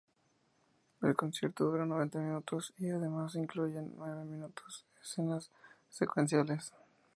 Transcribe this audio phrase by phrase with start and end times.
[1.03, 5.51] El concierto dura noventa minutos y además incluyen nueve minutos escenas
[5.91, 6.73] secuenciales.